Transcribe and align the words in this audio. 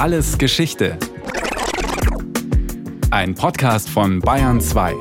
Alles 0.00 0.38
Geschichte. 0.38 0.96
Ein 3.10 3.34
Podcast 3.34 3.90
von 3.90 4.20
Bayern 4.20 4.58
2. 4.58 4.94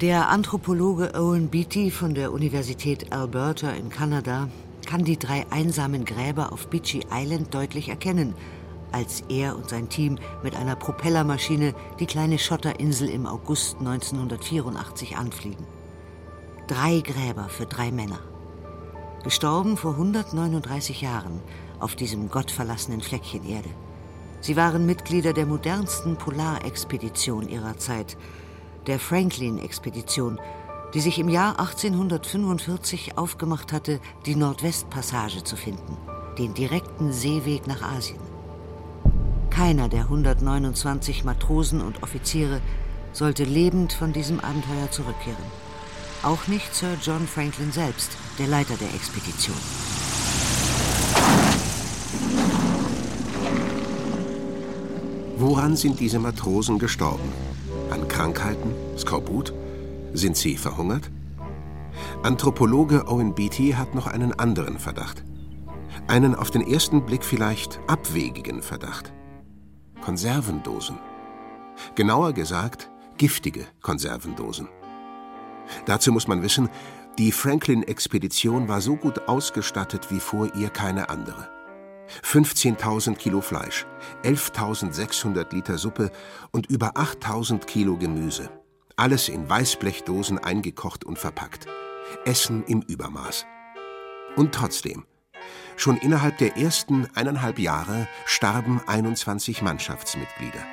Der 0.00 0.30
Anthropologe 0.30 1.12
Owen 1.14 1.50
Beatty 1.50 1.90
von 1.90 2.14
der 2.14 2.32
Universität 2.32 3.12
Alberta 3.12 3.70
in 3.72 3.90
Kanada 3.90 4.48
kann 4.86 5.04
die 5.04 5.18
drei 5.18 5.44
einsamen 5.50 6.06
Gräber 6.06 6.50
auf 6.50 6.68
Beachy 6.68 7.02
Island 7.12 7.52
deutlich 7.52 7.90
erkennen, 7.90 8.32
als 8.92 9.22
er 9.28 9.56
und 9.56 9.68
sein 9.68 9.88
Team 9.88 10.18
mit 10.42 10.56
einer 10.56 10.76
Propellermaschine 10.76 11.74
die 11.98 12.06
kleine 12.06 12.38
Schotterinsel 12.38 13.08
im 13.08 13.26
August 13.26 13.78
1984 13.78 15.16
anfliegen. 15.16 15.66
Drei 16.66 17.00
Gräber 17.00 17.48
für 17.48 17.66
drei 17.66 17.90
Männer. 17.90 18.20
Gestorben 19.24 19.76
vor 19.76 19.92
139 19.92 21.00
Jahren 21.00 21.40
auf 21.80 21.96
diesem 21.96 22.30
gottverlassenen 22.30 23.00
Fleckchen 23.00 23.44
Erde. 23.48 23.70
Sie 24.40 24.56
waren 24.56 24.86
Mitglieder 24.86 25.32
der 25.32 25.46
modernsten 25.46 26.16
Polarexpedition 26.16 27.48
ihrer 27.48 27.76
Zeit, 27.78 28.16
der 28.86 28.98
Franklin-Expedition, 28.98 30.38
die 30.94 31.00
sich 31.00 31.18
im 31.18 31.28
Jahr 31.28 31.58
1845 31.58 33.18
aufgemacht 33.18 33.72
hatte, 33.72 34.00
die 34.26 34.36
Nordwestpassage 34.36 35.44
zu 35.44 35.56
finden, 35.56 35.96
den 36.38 36.54
direkten 36.54 37.12
Seeweg 37.12 37.66
nach 37.66 37.82
Asien. 37.82 38.27
Keiner 39.58 39.88
der 39.88 40.02
129 40.02 41.24
Matrosen 41.24 41.80
und 41.80 42.04
Offiziere 42.04 42.60
sollte 43.12 43.42
lebend 43.42 43.92
von 43.92 44.12
diesem 44.12 44.38
Abenteuer 44.38 44.88
zurückkehren. 44.92 45.42
Auch 46.22 46.46
nicht 46.46 46.72
Sir 46.72 46.96
John 47.02 47.26
Franklin 47.26 47.72
selbst, 47.72 48.16
der 48.38 48.46
Leiter 48.46 48.74
der 48.76 48.94
Expedition. 48.94 49.56
Woran 55.38 55.74
sind 55.74 55.98
diese 55.98 56.20
Matrosen 56.20 56.78
gestorben? 56.78 57.32
An 57.90 58.06
Krankheiten? 58.06 58.72
Skorbut? 58.96 59.52
Sind 60.12 60.36
sie 60.36 60.56
verhungert? 60.56 61.10
Anthropologe 62.22 63.08
Owen 63.08 63.34
Beatty 63.34 63.72
hat 63.72 63.96
noch 63.96 64.06
einen 64.06 64.38
anderen 64.38 64.78
Verdacht. 64.78 65.24
Einen 66.06 66.36
auf 66.36 66.52
den 66.52 66.62
ersten 66.62 67.04
Blick 67.04 67.24
vielleicht 67.24 67.80
abwegigen 67.88 68.62
Verdacht. 68.62 69.12
Konservendosen. 70.08 70.98
Genauer 71.94 72.32
gesagt, 72.32 72.90
giftige 73.18 73.66
Konservendosen. 73.82 74.66
Dazu 75.84 76.12
muss 76.12 76.26
man 76.26 76.42
wissen, 76.42 76.70
die 77.18 77.30
Franklin-Expedition 77.30 78.68
war 78.68 78.80
so 78.80 78.96
gut 78.96 79.28
ausgestattet 79.28 80.10
wie 80.10 80.20
vor 80.20 80.54
ihr 80.54 80.70
keine 80.70 81.10
andere. 81.10 81.50
15.000 82.24 83.16
Kilo 83.16 83.42
Fleisch, 83.42 83.84
11.600 84.24 85.54
Liter 85.54 85.76
Suppe 85.76 86.10
und 86.52 86.70
über 86.70 86.96
8.000 86.96 87.66
Kilo 87.66 87.98
Gemüse. 87.98 88.48
Alles 88.96 89.28
in 89.28 89.46
Weißblechdosen 89.46 90.38
eingekocht 90.38 91.04
und 91.04 91.18
verpackt. 91.18 91.66
Essen 92.24 92.64
im 92.64 92.80
Übermaß. 92.80 93.44
Und 94.36 94.54
trotzdem, 94.54 95.04
schon 95.80 95.96
innerhalb 95.96 96.38
der 96.38 96.56
ersten 96.56 97.08
eineinhalb 97.14 97.58
Jahre 97.58 98.08
starben 98.26 98.80
21 98.86 99.62
Mannschaftsmitglieder. 99.62 100.64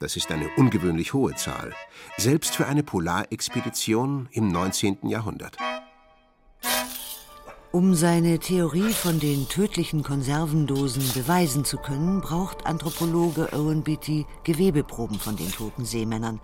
Das 0.00 0.16
ist 0.16 0.32
eine 0.32 0.48
ungewöhnlich 0.56 1.12
hohe 1.12 1.34
Zahl, 1.36 1.72
selbst 2.16 2.56
für 2.56 2.66
eine 2.66 2.82
Polarexpedition 2.82 4.28
im 4.32 4.48
19. 4.48 5.08
Jahrhundert. 5.08 5.56
Um 7.70 7.94
seine 7.94 8.38
Theorie 8.38 8.92
von 8.92 9.18
den 9.18 9.48
tödlichen 9.48 10.02
Konservendosen 10.02 11.02
beweisen 11.14 11.64
zu 11.64 11.78
können, 11.78 12.20
braucht 12.20 12.66
Anthropologe 12.66 13.48
Owen 13.52 13.82
Beatty 13.82 14.26
Gewebeproben 14.44 15.18
von 15.18 15.36
den 15.36 15.50
toten 15.50 15.84
Seemännern, 15.84 16.40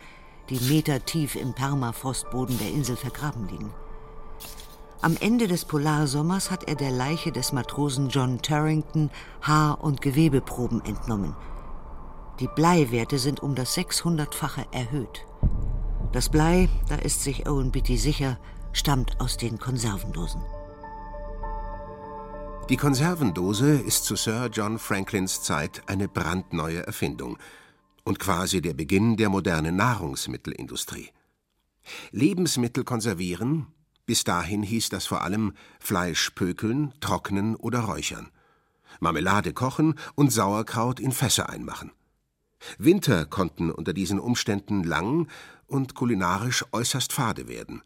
die 0.48 0.58
metertief 0.72 1.34
im 1.34 1.52
Permafrostboden 1.52 2.56
der 2.58 2.68
Insel 2.68 2.96
vergraben 2.96 3.46
liegen. 3.48 3.74
Am 5.00 5.16
Ende 5.20 5.46
des 5.46 5.64
Polarsommers 5.64 6.50
hat 6.50 6.64
er 6.64 6.74
der 6.74 6.90
Leiche 6.90 7.30
des 7.30 7.52
Matrosen 7.52 8.08
John 8.08 8.42
Turrington 8.42 9.10
Haar- 9.42 9.82
und 9.82 10.00
Gewebeproben 10.00 10.84
entnommen. 10.84 11.36
Die 12.40 12.48
Bleiwerte 12.48 13.18
sind 13.18 13.40
um 13.40 13.54
das 13.54 13.76
600-fache 13.76 14.66
erhöht. 14.72 15.26
Das 16.12 16.28
Blei, 16.28 16.68
da 16.88 16.96
ist 16.96 17.22
sich 17.22 17.48
Owen 17.48 17.70
Beatty 17.70 17.96
sicher, 17.96 18.38
stammt 18.72 19.20
aus 19.20 19.36
den 19.36 19.58
Konservendosen. 19.58 20.42
Die 22.68 22.76
Konservendose 22.76 23.72
ist 23.72 24.04
zu 24.04 24.16
Sir 24.16 24.50
John 24.52 24.78
Franklins 24.78 25.42
Zeit 25.42 25.82
eine 25.86 26.08
brandneue 26.08 26.86
Erfindung– 26.86 27.38
und 28.08 28.18
quasi 28.18 28.62
der 28.62 28.72
Beginn 28.72 29.18
der 29.18 29.28
modernen 29.28 29.76
Nahrungsmittelindustrie. 29.76 31.10
Lebensmittel 32.10 32.82
konservieren, 32.82 33.66
bis 34.08 34.24
dahin 34.24 34.62
hieß 34.62 34.88
das 34.88 35.04
vor 35.04 35.20
allem 35.20 35.52
Fleisch 35.80 36.30
pökeln, 36.30 36.94
trocknen 36.98 37.56
oder 37.56 37.80
räuchern, 37.80 38.30
Marmelade 39.00 39.52
kochen 39.52 39.96
und 40.14 40.32
Sauerkraut 40.32 40.98
in 40.98 41.12
Fässer 41.12 41.50
einmachen. 41.50 41.92
Winter 42.78 43.26
konnten 43.26 43.70
unter 43.70 43.92
diesen 43.92 44.18
Umständen 44.18 44.82
lang 44.82 45.28
und 45.66 45.94
kulinarisch 45.94 46.64
äußerst 46.72 47.12
fade 47.12 47.48
werden. 47.48 47.82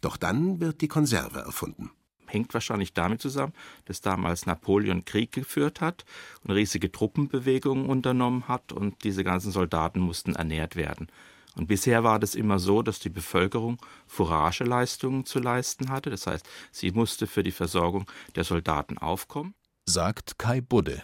Doch 0.00 0.16
dann 0.16 0.60
wird 0.60 0.80
die 0.80 0.86
Konserve 0.88 1.40
erfunden 1.40 1.90
hängt 2.32 2.54
wahrscheinlich 2.54 2.94
damit 2.94 3.20
zusammen, 3.20 3.52
dass 3.84 4.00
damals 4.00 4.46
Napoleon 4.46 5.04
Krieg 5.04 5.32
geführt 5.32 5.82
hat 5.82 6.04
und 6.42 6.52
riesige 6.52 6.90
Truppenbewegungen 6.90 7.86
unternommen 7.86 8.48
hat 8.48 8.72
und 8.72 9.04
diese 9.04 9.22
ganzen 9.22 9.52
Soldaten 9.52 10.00
mussten 10.00 10.34
ernährt 10.34 10.74
werden. 10.74 11.08
Und 11.56 11.66
bisher 11.66 12.02
war 12.02 12.18
das 12.18 12.34
immer 12.34 12.58
so, 12.58 12.82
dass 12.82 12.98
die 12.98 13.10
Bevölkerung 13.10 13.78
Fourageleistungen 14.06 15.26
zu 15.26 15.38
leisten 15.38 15.90
hatte, 15.90 16.10
das 16.10 16.26
heißt, 16.26 16.48
sie 16.70 16.90
musste 16.92 17.26
für 17.26 17.42
die 17.42 17.52
Versorgung 17.52 18.06
der 18.36 18.44
Soldaten 18.44 18.98
aufkommen. 18.98 19.54
Sagt 19.86 20.38
Kai 20.38 20.60
Budde. 20.60 21.02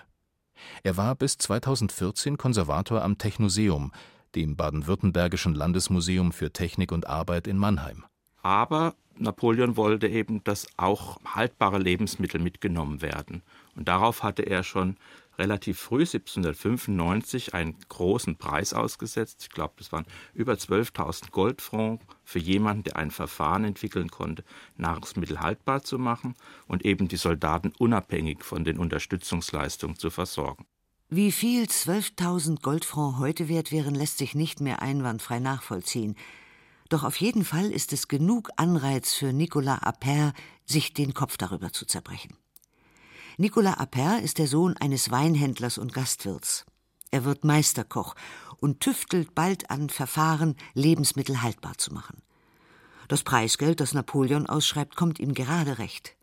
Er 0.83 0.97
war 0.97 1.15
bis 1.15 1.39
2014 1.39 2.37
Konservator 2.37 3.03
am 3.03 3.19
Technoseum, 3.19 3.93
dem 4.35 4.57
baden-württembergischen 4.57 5.55
Landesmuseum 5.55 6.33
für 6.33 6.53
Technik 6.53 6.93
und 6.93 7.07
Arbeit 7.07 7.47
in 7.47 7.59
Mannheim. 7.59 8.05
Aber 8.43 8.95
Napoleon 9.17 9.77
wollte 9.77 10.09
eben, 10.09 10.43
dass 10.45 10.67
auch 10.77 11.19
haltbare 11.25 11.79
Lebensmittel 11.79 12.41
mitgenommen 12.41 13.03
werden. 13.03 13.43
Und 13.75 13.89
darauf 13.89 14.23
hatte 14.23 14.43
er 14.43 14.63
schon 14.63 14.97
relativ 15.38 15.78
früh, 15.78 16.00
1795, 16.00 17.54
einen 17.54 17.76
großen 17.88 18.37
Preis 18.37 18.72
ausgesetzt. 18.72 19.38
Ich 19.43 19.50
glaube, 19.50 19.75
das 19.78 19.93
waren 19.93 20.06
über 20.34 20.54
12.000 20.54 21.31
Goldfrancs 21.31 22.04
für 22.25 22.38
jemanden, 22.38 22.84
der 22.84 22.97
ein 22.97 23.10
Verfahren 23.10 23.65
entwickeln 23.65 24.10
konnte, 24.10 24.44
Nahrungsmittel 24.76 25.41
haltbar 25.41 25.82
zu 25.82 25.99
machen 25.99 26.34
und 26.66 26.84
eben 26.84 27.09
die 27.09 27.16
Soldaten 27.16 27.72
unabhängig 27.78 28.44
von 28.44 28.65
den 28.65 28.78
Unterstützungsleistungen 28.78 29.97
zu 29.99 30.10
versorgen. 30.10 30.66
Wie 31.10 31.32
viel 31.32 31.65
12.000 31.65 32.60
Goldfrancs 32.60 33.19
heute 33.19 33.49
wert 33.49 33.72
wären, 33.72 33.94
lässt 33.94 34.19
sich 34.19 34.34
nicht 34.34 34.60
mehr 34.60 34.82
einwandfrei 34.82 35.38
nachvollziehen. 35.38 36.16
Doch 36.91 37.05
auf 37.05 37.16
jeden 37.16 37.44
Fall 37.44 37.70
ist 37.70 37.93
es 37.93 38.09
genug 38.09 38.50
Anreiz 38.56 39.15
für 39.15 39.32
Nicolas 39.32 39.82
Appert, 39.82 40.34
sich 40.66 40.93
den 40.93 41.15
Kopf 41.15 41.37
darüber 41.37 41.72
zu 41.72 41.87
zerbrechen. 41.87 42.37
Nicolas 43.41 43.78
Appert 43.78 44.21
ist 44.22 44.38
der 44.38 44.49
Sohn 44.49 44.76
eines 44.78 45.12
Weinhändlers 45.12 45.79
und 45.79 45.94
Gastwirts. 45.94 46.67
Er 47.12 47.25
wird 47.25 47.44
Meisterkoch 47.44 48.17
und 48.56 48.81
tüftelt 48.81 49.32
bald 49.37 49.70
an 49.70 49.90
Verfahren, 49.90 50.56
Lebensmittel 50.75 51.40
haltbar 51.40 51.79
zu 51.79 51.94
machen. 51.94 52.20
Das 53.06 53.23
Preisgeld, 53.23 53.79
das 53.79 53.94
Napoleon 53.94 54.46
ausschreibt, 54.46 54.96
kommt 54.96 55.20
ihm 55.20 55.35
gerade 55.35 55.79
recht. 55.79 56.17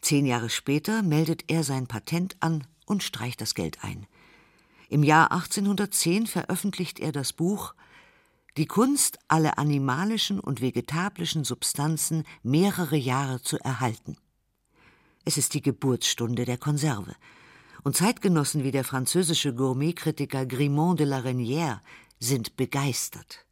Zehn 0.00 0.26
Jahre 0.26 0.48
später 0.48 1.02
meldet 1.02 1.50
er 1.50 1.64
sein 1.64 1.88
Patent 1.88 2.36
an 2.38 2.64
und 2.86 3.02
streicht 3.02 3.40
das 3.40 3.56
Geld 3.56 3.82
ein. 3.82 4.06
Im 4.88 5.02
Jahr 5.02 5.32
1810 5.32 6.28
veröffentlicht 6.28 7.00
er 7.00 7.10
das 7.10 7.32
Buch 7.32 7.74
die 8.56 8.66
Kunst, 8.66 9.18
alle 9.26 9.58
animalischen 9.58 10.38
und 10.38 10.60
vegetablischen 10.60 11.42
Substanzen 11.42 12.22
mehrere 12.44 12.96
Jahre 12.96 13.42
zu 13.42 13.58
erhalten. 13.58 14.16
Es 15.28 15.36
ist 15.36 15.52
die 15.52 15.60
Geburtsstunde 15.60 16.46
der 16.46 16.56
Konserve. 16.56 17.14
Und 17.82 17.94
Zeitgenossen 17.94 18.64
wie 18.64 18.70
der 18.70 18.82
französische 18.82 19.52
Gourmetkritiker 19.52 20.46
Grimond 20.46 21.00
de 21.00 21.06
la 21.06 21.18
Reynière 21.18 21.80
sind 22.18 22.56
begeistert. 22.56 23.44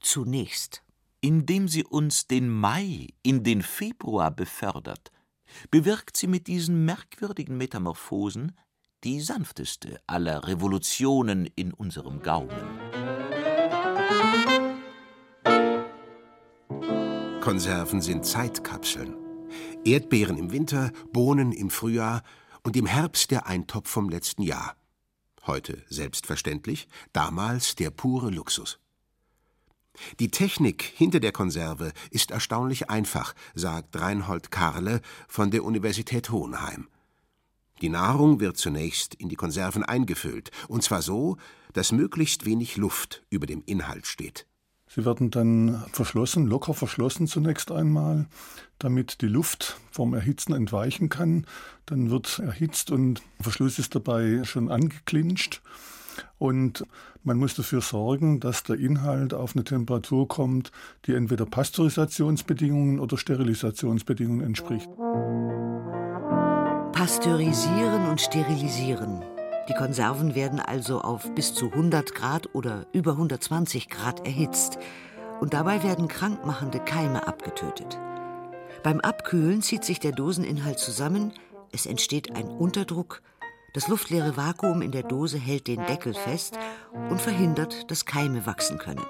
Zunächst. 0.00 0.82
Indem 1.20 1.68
sie 1.68 1.84
uns 1.84 2.28
den 2.28 2.48
Mai 2.48 3.08
in 3.22 3.44
den 3.44 3.60
Februar 3.60 4.30
befördert, 4.30 5.12
bewirkt 5.70 6.16
sie 6.16 6.28
mit 6.28 6.46
diesen 6.46 6.86
merkwürdigen 6.86 7.58
Metamorphosen, 7.58 8.52
die 9.04 9.20
sanfteste 9.20 10.00
aller 10.06 10.48
Revolutionen 10.48 11.44
in 11.56 11.74
unserem 11.74 12.22
Gaumen. 12.22 12.56
Konserven 17.42 18.00
sind 18.00 18.24
Zeitkapseln. 18.24 19.27
Erdbeeren 19.84 20.36
im 20.36 20.52
Winter, 20.52 20.92
Bohnen 21.12 21.52
im 21.52 21.70
Frühjahr 21.70 22.22
und 22.62 22.76
im 22.76 22.86
Herbst 22.86 23.30
der 23.30 23.46
Eintopf 23.46 23.88
vom 23.88 24.08
letzten 24.08 24.42
Jahr. 24.42 24.76
Heute 25.46 25.82
selbstverständlich, 25.88 26.88
damals 27.12 27.74
der 27.74 27.90
pure 27.90 28.30
Luxus. 28.30 28.78
Die 30.20 30.30
Technik 30.30 30.82
hinter 30.82 31.20
der 31.20 31.32
Konserve 31.32 31.92
ist 32.10 32.30
erstaunlich 32.30 32.90
einfach, 32.90 33.34
sagt 33.54 33.98
Reinhold 33.98 34.50
Karle 34.50 35.00
von 35.26 35.50
der 35.50 35.64
Universität 35.64 36.30
Hohenheim. 36.30 36.88
Die 37.80 37.88
Nahrung 37.88 38.40
wird 38.40 38.56
zunächst 38.56 39.14
in 39.14 39.28
die 39.28 39.36
Konserven 39.36 39.84
eingefüllt, 39.84 40.50
und 40.66 40.82
zwar 40.82 41.02
so, 41.02 41.36
dass 41.72 41.92
möglichst 41.92 42.44
wenig 42.44 42.76
Luft 42.76 43.24
über 43.30 43.46
dem 43.46 43.62
Inhalt 43.66 44.06
steht. 44.06 44.47
Sie 44.88 45.04
werden 45.04 45.30
dann 45.30 45.84
verschlossen, 45.92 46.46
locker 46.46 46.74
verschlossen 46.74 47.26
zunächst 47.26 47.70
einmal, 47.70 48.26
damit 48.78 49.20
die 49.20 49.26
Luft 49.26 49.78
vom 49.90 50.14
Erhitzen 50.14 50.54
entweichen 50.54 51.08
kann. 51.08 51.46
Dann 51.86 52.10
wird 52.10 52.38
erhitzt 52.38 52.90
und 52.90 53.22
der 53.38 53.44
Verschluss 53.44 53.78
ist 53.78 53.94
dabei 53.94 54.44
schon 54.44 54.70
angeklinscht. 54.70 55.60
Und 56.38 56.84
man 57.22 57.36
muss 57.36 57.54
dafür 57.54 57.80
sorgen, 57.80 58.40
dass 58.40 58.62
der 58.62 58.76
Inhalt 58.76 59.34
auf 59.34 59.54
eine 59.54 59.64
Temperatur 59.64 60.26
kommt, 60.28 60.72
die 61.06 61.14
entweder 61.14 61.46
Pasteurisationsbedingungen 61.46 63.00
oder 63.00 63.18
Sterilisationsbedingungen 63.18 64.44
entspricht. 64.44 64.88
Pasteurisieren 66.92 68.08
und 68.08 68.20
sterilisieren. 68.20 69.22
Die 69.68 69.74
Konserven 69.74 70.34
werden 70.34 70.60
also 70.60 71.02
auf 71.02 71.34
bis 71.34 71.52
zu 71.52 71.66
100 71.66 72.14
Grad 72.14 72.54
oder 72.54 72.86
über 72.92 73.12
120 73.12 73.90
Grad 73.90 74.26
erhitzt. 74.26 74.78
Und 75.40 75.52
dabei 75.52 75.82
werden 75.82 76.08
krankmachende 76.08 76.80
Keime 76.80 77.26
abgetötet. 77.28 77.98
Beim 78.82 79.00
Abkühlen 79.00 79.60
zieht 79.60 79.84
sich 79.84 80.00
der 80.00 80.12
Doseninhalt 80.12 80.78
zusammen, 80.78 81.32
es 81.70 81.84
entsteht 81.84 82.34
ein 82.34 82.48
Unterdruck, 82.48 83.22
das 83.74 83.88
luftleere 83.88 84.36
Vakuum 84.36 84.80
in 84.80 84.92
der 84.92 85.02
Dose 85.02 85.36
hält 85.38 85.66
den 85.66 85.84
Deckel 85.84 86.14
fest 86.14 86.58
und 87.10 87.20
verhindert, 87.20 87.90
dass 87.90 88.06
Keime 88.06 88.46
wachsen 88.46 88.78
können. 88.78 89.04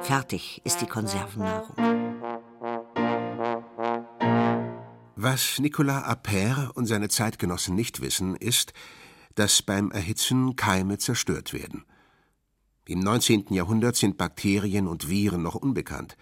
Fertig 0.00 0.62
ist 0.64 0.80
die 0.80 0.86
Konservennahrung. 0.86 1.74
Was 5.16 5.58
Nicolas 5.58 6.04
Appert 6.04 6.76
und 6.76 6.86
seine 6.86 7.08
Zeitgenossen 7.08 7.74
nicht 7.74 8.00
wissen, 8.00 8.36
ist, 8.36 8.72
dass 9.34 9.62
beim 9.62 9.90
Erhitzen 9.90 10.56
Keime 10.56 10.98
zerstört 10.98 11.52
werden. 11.52 11.84
Im 12.86 13.00
19. 13.00 13.46
Jahrhundert 13.50 13.96
sind 13.96 14.18
Bakterien 14.18 14.88
und 14.88 15.08
Viren 15.08 15.42
noch 15.42 15.54
unbekannt. 15.54 16.16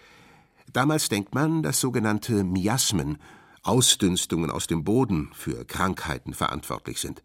Damals 0.72 1.08
denkt 1.08 1.34
man, 1.34 1.62
dass 1.62 1.80
sogenannte 1.80 2.44
Miasmen, 2.44 3.18
Ausdünstungen 3.62 4.50
aus 4.50 4.66
dem 4.66 4.84
Boden, 4.84 5.30
für 5.34 5.64
Krankheiten 5.64 6.34
verantwortlich 6.34 7.00
sind. 7.00 7.22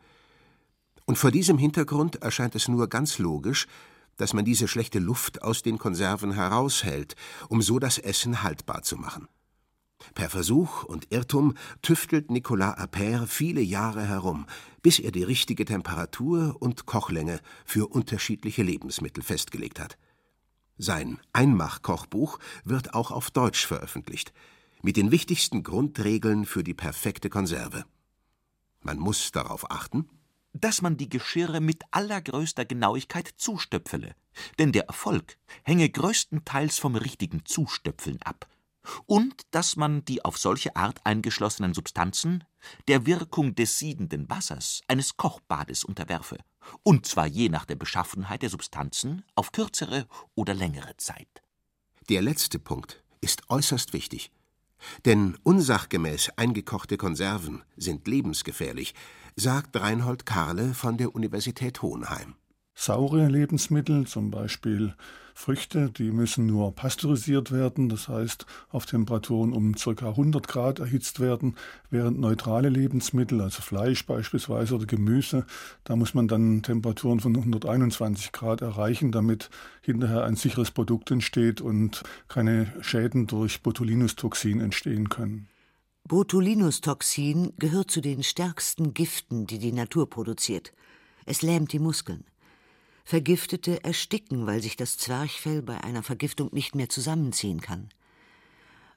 Und 1.05 1.17
vor 1.17 1.31
diesem 1.31 1.57
Hintergrund 1.57 2.21
erscheint 2.21 2.55
es 2.55 2.67
nur 2.67 2.87
ganz 2.87 3.19
logisch, 3.19 3.67
dass 4.17 4.33
man 4.33 4.45
diese 4.45 4.67
schlechte 4.67 4.99
Luft 4.99 5.43
aus 5.43 5.61
den 5.61 5.77
Konserven 5.77 6.31
heraushält, 6.31 7.15
um 7.49 7.61
so 7.61 7.79
das 7.79 7.97
Essen 7.97 8.41
haltbar 8.41 8.81
zu 8.81 8.97
machen. 8.97 9.27
Per 10.13 10.29
Versuch 10.29 10.83
und 10.83 11.11
Irrtum 11.11 11.55
tüftelt 11.81 12.31
Nicolas 12.31 12.77
Appert 12.77 13.27
viele 13.29 13.61
Jahre 13.61 14.07
herum, 14.07 14.45
bis 14.81 14.99
er 14.99 15.11
die 15.11 15.23
richtige 15.23 15.65
Temperatur 15.65 16.55
und 16.59 16.85
Kochlänge 16.85 17.39
für 17.65 17.87
unterschiedliche 17.87 18.63
Lebensmittel 18.63 19.23
festgelegt 19.23 19.79
hat. 19.79 19.97
Sein 20.77 21.19
Einmachkochbuch 21.33 22.39
wird 22.63 22.93
auch 22.93 23.11
auf 23.11 23.31
Deutsch 23.31 23.65
veröffentlicht, 23.65 24.33
mit 24.81 24.97
den 24.97 25.11
wichtigsten 25.11 25.63
Grundregeln 25.63 26.45
für 26.45 26.63
die 26.63 26.73
perfekte 26.73 27.29
Konserve. 27.29 27.85
Man 28.81 28.99
muss 28.99 29.31
darauf 29.31 29.71
achten, 29.71 30.07
dass 30.53 30.81
man 30.81 30.95
die 30.97 31.09
Geschirre 31.09 31.59
mit 31.59 31.83
allergrößter 31.91 32.65
Genauigkeit 32.65 33.27
zustöpfele, 33.35 34.15
denn 34.59 34.71
der 34.71 34.85
Erfolg 34.85 35.37
hänge 35.63 35.89
größtenteils 35.89 36.77
vom 36.77 36.95
richtigen 36.95 37.45
Zustöpfeln 37.45 38.21
ab 38.21 38.47
und 39.05 39.43
dass 39.51 39.75
man 39.75 40.05
die 40.05 40.23
auf 40.23 40.37
solche 40.37 40.75
Art 40.75 40.99
eingeschlossenen 41.03 41.73
Substanzen 41.73 42.43
der 42.87 43.05
Wirkung 43.05 43.55
des 43.55 43.77
siedenden 43.79 44.29
Wassers 44.29 44.81
eines 44.87 45.17
Kochbades 45.17 45.83
unterwerfe, 45.83 46.37
und 46.83 47.05
zwar 47.05 47.27
je 47.27 47.49
nach 47.49 47.65
der 47.65 47.75
Beschaffenheit 47.75 48.41
der 48.41 48.49
Substanzen 48.49 49.23
auf 49.35 49.51
kürzere 49.51 50.07
oder 50.35 50.53
längere 50.53 50.97
Zeit. 50.97 51.43
Der 52.09 52.21
letzte 52.21 52.59
Punkt 52.59 53.03
ist 53.21 53.49
äußerst 53.49 53.93
wichtig. 53.93 54.31
Denn 55.05 55.37
unsachgemäß 55.43 56.29
eingekochte 56.35 56.97
Konserven 56.97 57.63
sind 57.75 58.07
lebensgefährlich, 58.07 58.93
sagt 59.35 59.75
Reinhold 59.75 60.25
Karle 60.25 60.73
von 60.73 60.97
der 60.97 61.15
Universität 61.15 61.81
Hohenheim. 61.81 62.35
Saure 62.77 63.27
Lebensmittel, 63.27 64.05
zum 64.05 64.31
Beispiel 64.31 64.93
Früchte, 65.33 65.89
die 65.89 66.11
müssen 66.11 66.45
nur 66.45 66.75
pasteurisiert 66.75 67.51
werden, 67.51 67.89
das 67.89 68.09
heißt 68.09 68.45
auf 68.69 68.85
Temperaturen 68.85 69.53
um 69.53 69.75
ca. 69.75 70.09
100 70.09 70.47
Grad 70.47 70.79
erhitzt 70.79 71.19
werden, 71.19 71.55
während 71.89 72.19
neutrale 72.19 72.69
Lebensmittel, 72.69 73.41
also 73.41 73.61
Fleisch 73.61 74.05
beispielsweise 74.05 74.75
oder 74.75 74.85
Gemüse, 74.85 75.45
da 75.85 75.95
muss 75.95 76.13
man 76.13 76.27
dann 76.27 76.63
Temperaturen 76.63 77.21
von 77.21 77.35
121 77.35 78.33
Grad 78.33 78.61
erreichen, 78.61 79.11
damit 79.11 79.49
hinterher 79.81 80.25
ein 80.25 80.35
sicheres 80.35 80.71
Produkt 80.71 81.11
entsteht 81.11 81.61
und 81.61 82.03
keine 82.27 82.71
Schäden 82.81 83.25
durch 83.25 83.61
Botulinus-Toxin 83.63 84.59
entstehen 84.59 85.09
können. 85.09 85.47
Botulinus-Toxin 86.07 87.53
gehört 87.57 87.89
zu 87.89 87.99
den 87.99 88.21
stärksten 88.21 88.93
Giften, 88.93 89.47
die 89.47 89.59
die 89.59 89.71
Natur 89.71 90.09
produziert. 90.09 90.73
Es 91.25 91.41
lähmt 91.41 91.73
die 91.73 91.79
Muskeln. 91.79 92.25
Vergiftete 93.05 93.83
ersticken, 93.83 94.47
weil 94.47 94.63
sich 94.63 94.77
das 94.77 94.97
Zwerchfell 94.97 95.61
bei 95.61 95.81
einer 95.83 96.01
Vergiftung 96.01 96.49
nicht 96.51 96.73
mehr 96.73 96.89
zusammenziehen 96.89 97.61
kann. 97.61 97.89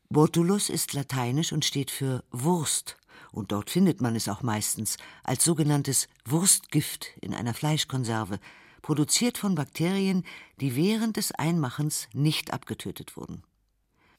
Botulus 0.08 0.70
ist 0.70 0.94
lateinisch 0.94 1.52
und 1.52 1.66
steht 1.66 1.90
für 1.90 2.24
Wurst, 2.30 2.96
und 3.32 3.52
dort 3.52 3.68
findet 3.68 4.00
man 4.00 4.16
es 4.16 4.26
auch 4.28 4.42
meistens 4.42 4.96
als 5.22 5.44
sogenanntes 5.44 6.08
Wurstgift 6.24 7.08
in 7.20 7.34
einer 7.34 7.52
Fleischkonserve, 7.52 8.40
produziert 8.80 9.36
von 9.36 9.54
Bakterien, 9.54 10.24
die 10.58 10.74
während 10.74 11.18
des 11.18 11.32
Einmachens 11.32 12.08
nicht 12.14 12.54
abgetötet 12.54 13.18
wurden. 13.18 13.42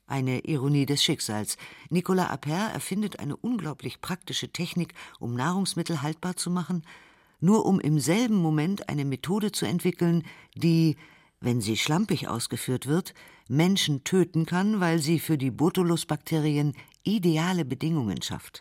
Eine 0.05 0.41
Ironie 0.41 0.85
des 0.85 1.03
Schicksals. 1.03 1.57
Nicolas 1.89 2.29
Appert 2.29 2.73
erfindet 2.75 3.19
eine 3.19 3.35
unglaublich 3.35 4.01
praktische 4.01 4.51
Technik, 4.51 4.93
um 5.19 5.33
Nahrungsmittel 5.33 6.03
haltbar 6.03 6.35
zu 6.35 6.51
machen 6.51 6.83
nur 7.39 7.65
um 7.65 7.79
im 7.79 8.00
selben 8.00 8.36
Moment 8.36 8.89
eine 8.89 9.05
Methode 9.05 9.51
zu 9.51 9.65
entwickeln, 9.65 10.24
die, 10.55 10.98
wenn 11.39 11.62
sie 11.62 11.77
schlampig 11.77 12.27
ausgeführt 12.27 12.88
wird, 12.88 13.13
Menschen 13.48 14.03
töten 14.03 14.46
kann, 14.46 14.79
weil 14.79 15.00
sie 15.00 15.19
für 15.19 15.38
die 15.38 15.51
Botulus-Bakterien 15.51 16.74
ideale 17.03 17.65
Bedingungen 17.65 18.22
schafft. 18.22 18.60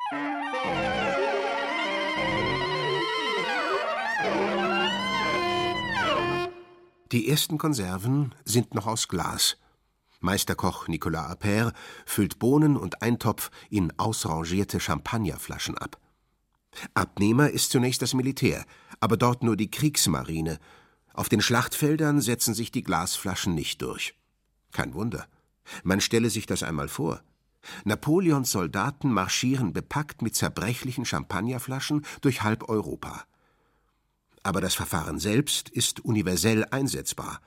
Die 7.13 7.29
ersten 7.29 7.57
Konserven 7.57 8.35
sind 8.45 8.75
noch 8.75 8.87
aus 8.87 9.09
Glas. 9.09 9.57
Meisterkoch 10.21 10.89
Nicolas 10.89 11.31
Appert 11.31 11.75
füllt 12.05 12.39
Bohnen 12.39 12.77
und 12.77 13.03
Eintopf 13.03 13.51
in 13.71 13.99
ausrangierte 13.99 14.79
Champagnerflaschen 14.79 15.79
ab. 15.79 15.99
Abnehmer 16.95 17.51
ist 17.51 17.71
zunächst 17.71 18.03
das 18.03 18.15
Militär, 18.15 18.65
aber 19.01 19.17
dort 19.17 19.43
nur 19.43 19.57
die 19.57 19.71
Kriegsmarine. 19.71 20.59
Auf 21.13 21.29
den 21.29 21.41
Schlachtfeldern 21.41 22.21
setzen 22.21 22.55
sich 22.55 22.71
die 22.71 22.83
Glasflaschen 22.83 23.55
nicht 23.55 23.83
durch. 23.83 24.15
Kein 24.73 24.95
Wunder. 24.95 25.27
Man 25.83 26.01
stelle 26.01 26.31
sich 26.31 26.47
das 26.47 26.63
einmal 26.63 26.89
vor. 26.89 27.23
Napoleons 27.85 28.51
Soldaten 28.51 29.13
marschieren 29.13 29.73
bepackt 29.73 30.23
mit 30.23 30.35
zerbrechlichen 30.35 31.05
Champagnerflaschen 31.05 32.05
durch 32.21 32.43
halb 32.43 32.69
Europa. 32.69 33.25
Aber 34.43 34.61
das 34.61 34.75
Verfahren 34.75 35.19
selbst 35.19 35.69
ist 35.69 36.01
universell 36.01 36.65
einsetzbar. 36.65 37.41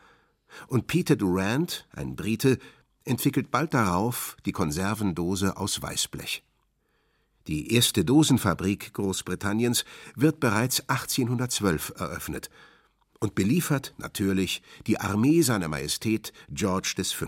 Und 0.68 0.88
Peter 0.88 1.16
Durant, 1.16 1.88
ein 1.96 2.16
Brite, 2.16 2.60
entwickelt 3.06 3.52
bald 3.52 3.74
darauf 3.74 4.38
die 4.46 4.52
Konservendose 4.52 5.58
aus 5.58 5.82
Weißblech. 5.82 6.44
Die 7.48 7.74
erste 7.74 8.06
Dosenfabrik 8.06 8.94
Großbritanniens 8.94 9.86
wird 10.16 10.40
bereits 10.40 10.88
1812 10.90 11.94
eröffnet 11.98 12.50
und 13.20 13.36
beliefert 13.36 13.94
natürlich 13.98 14.62
die 14.88 15.00
Armee 15.00 15.42
seiner 15.42 15.68
Majestät 15.68 16.34
George 16.50 16.96
V. 17.04 17.28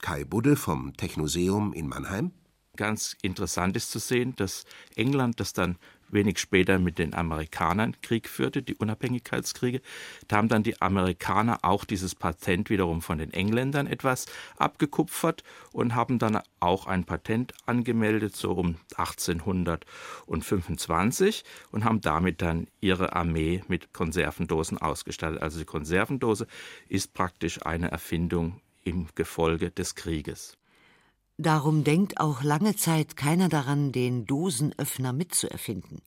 Kai 0.00 0.24
Budde 0.24 0.56
vom 0.56 0.96
Technoseum 0.96 1.72
in 1.72 1.88
Mannheim. 1.88 2.32
Ganz 2.78 3.14
interessant 3.22 3.76
ist 3.76 3.90
zu 3.90 3.98
sehen, 3.98 4.34
dass 4.36 4.64
England 4.94 5.40
das 5.40 5.52
dann 5.52 5.78
wenig 6.10 6.38
später 6.38 6.78
mit 6.78 7.00
den 7.00 7.12
Amerikanern 7.12 8.00
Krieg 8.02 8.28
führte, 8.28 8.62
die 8.62 8.76
Unabhängigkeitskriege. 8.76 9.80
Da 10.28 10.36
haben 10.36 10.48
dann 10.48 10.62
die 10.62 10.80
Amerikaner 10.80 11.58
auch 11.62 11.84
dieses 11.84 12.14
Patent 12.14 12.70
wiederum 12.70 13.02
von 13.02 13.18
den 13.18 13.32
Engländern 13.32 13.88
etwas 13.88 14.26
abgekupfert 14.58 15.42
und 15.72 15.96
haben 15.96 16.20
dann 16.20 16.40
auch 16.60 16.86
ein 16.86 17.02
Patent 17.02 17.52
angemeldet, 17.66 18.36
so 18.36 18.52
um 18.52 18.76
1825 18.94 21.42
und 21.72 21.84
haben 21.84 22.00
damit 22.00 22.42
dann 22.42 22.68
ihre 22.80 23.16
Armee 23.16 23.64
mit 23.66 23.92
Konservendosen 23.92 24.78
ausgestattet. 24.78 25.42
Also 25.42 25.58
die 25.58 25.64
Konservendose 25.64 26.46
ist 26.88 27.12
praktisch 27.12 27.66
eine 27.66 27.90
Erfindung 27.90 28.60
im 28.84 29.08
Gefolge 29.16 29.72
des 29.72 29.96
Krieges. 29.96 30.57
Darum 31.40 31.84
denkt 31.84 32.18
auch 32.18 32.42
lange 32.42 32.74
Zeit 32.74 33.16
keiner 33.16 33.48
daran, 33.48 33.92
den 33.92 34.26
Dosenöffner 34.26 35.12
mitzuerfinden. 35.12 36.02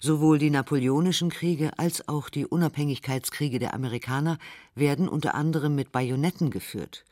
Sowohl 0.00 0.38
die 0.38 0.50
napoleonischen 0.50 1.30
Kriege 1.30 1.78
als 1.78 2.08
auch 2.08 2.28
die 2.28 2.44
Unabhängigkeitskriege 2.44 3.58
der 3.58 3.72
Amerikaner 3.72 4.36
werden 4.74 5.08
unter 5.08 5.34
anderem 5.34 5.74
mit 5.74 5.92
Bajonetten 5.92 6.50
geführt. 6.50 7.06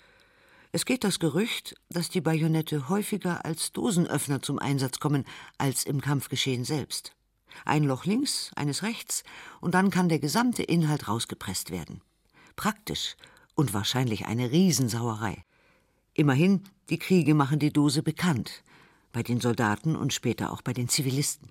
Es 0.72 0.84
geht 0.84 1.04
das 1.04 1.20
Gerücht, 1.20 1.74
dass 1.88 2.10
die 2.10 2.20
Bajonette 2.20 2.90
häufiger 2.90 3.46
als 3.46 3.72
Dosenöffner 3.72 4.42
zum 4.42 4.58
Einsatz 4.58 5.00
kommen 5.00 5.24
als 5.56 5.84
im 5.84 6.02
Kampfgeschehen 6.02 6.64
selbst. 6.64 7.16
Ein 7.64 7.84
Loch 7.84 8.04
links, 8.04 8.50
eines 8.56 8.82
rechts, 8.82 9.24
und 9.62 9.72
dann 9.74 9.88
kann 9.88 10.10
der 10.10 10.18
gesamte 10.18 10.64
Inhalt 10.64 11.08
rausgepresst 11.08 11.70
werden. 11.70 12.02
Praktisch 12.56 13.16
und 13.54 13.72
wahrscheinlich 13.72 14.26
eine 14.26 14.50
Riesensauerei. 14.50 15.44
Immerhin, 16.14 16.62
die 16.90 16.98
Kriege 16.98 17.34
machen 17.34 17.58
die 17.58 17.72
Dose 17.72 18.02
bekannt, 18.02 18.62
bei 19.12 19.22
den 19.22 19.40
Soldaten 19.40 19.96
und 19.96 20.12
später 20.12 20.52
auch 20.52 20.60
bei 20.60 20.72
den 20.72 20.88
Zivilisten. 20.88 21.48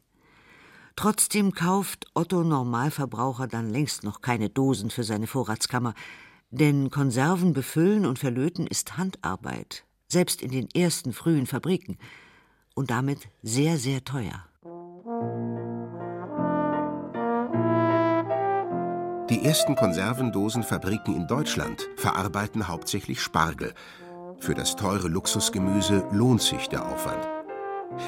Trotzdem 0.95 1.53
kauft 1.53 2.05
Otto 2.13 2.43
Normalverbraucher 2.43 3.47
dann 3.47 3.71
längst 3.71 4.03
noch 4.03 4.21
keine 4.21 4.49
Dosen 4.49 4.91
für 4.91 5.03
seine 5.03 5.25
Vorratskammer, 5.25 5.95
denn 6.51 6.91
Konserven 6.91 7.53
befüllen 7.53 8.05
und 8.05 8.19
verlöten 8.19 8.67
ist 8.67 8.97
Handarbeit, 8.97 9.83
selbst 10.07 10.41
in 10.41 10.51
den 10.51 10.69
ersten 10.75 11.13
frühen 11.13 11.47
Fabriken, 11.47 11.97
und 12.75 12.91
damit 12.91 13.29
sehr, 13.41 13.77
sehr 13.77 14.03
teuer. 14.03 14.45
Die 19.29 19.45
ersten 19.45 19.75
Konservendosenfabriken 19.75 21.15
in 21.15 21.25
Deutschland 21.27 21.89
verarbeiten 21.95 22.67
hauptsächlich 22.67 23.21
Spargel, 23.21 23.73
für 24.41 24.55
das 24.55 24.75
teure 24.75 25.07
Luxusgemüse 25.07 26.03
lohnt 26.11 26.41
sich 26.41 26.67
der 26.67 26.85
Aufwand. 26.85 27.27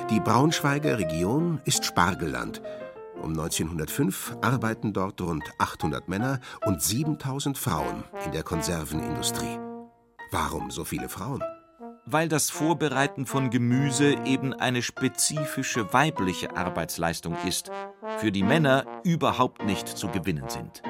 Die 0.10 0.20
Braunschweiger 0.20 0.98
Region 0.98 1.62
ist 1.66 1.86
Spargelland. 1.86 2.62
Um 3.22 3.30
1905 3.30 4.38
arbeiten 4.42 4.94
dort 4.94 5.22
rund 5.22 5.44
800 5.60 6.10
Männer 6.10 6.40
und 6.66 6.82
7000 6.82 7.58
Frauen 7.58 8.04
in 8.26 8.32
der 8.32 8.44
Konservenindustrie. 8.44 9.60
Warum 10.32 10.72
so 10.72 10.84
viele 10.84 11.08
Frauen? 11.08 11.44
Weil 12.06 12.28
das 12.28 12.50
Vorbereiten 12.50 13.26
von 13.26 13.50
Gemüse 13.50 14.16
eben 14.26 14.54
eine 14.54 14.82
spezifische 14.82 15.94
weibliche 15.94 16.58
Arbeitsleistung 16.58 17.38
ist, 17.48 17.72
für 18.18 18.32
die 18.32 18.44
Männer 18.44 18.86
überhaupt 19.04 19.64
nicht 19.66 19.88
zu 19.88 20.10
gewinnen 20.10 20.50
sind 20.50 20.82